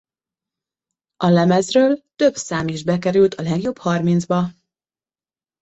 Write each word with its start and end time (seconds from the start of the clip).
A 1.17 1.27
lemezről 1.27 2.03
több 2.15 2.35
szám 2.35 2.67
is 2.67 2.83
bekerült 2.83 3.33
a 3.33 3.41
legjobb 3.43 3.77
harmincba. 3.77 4.49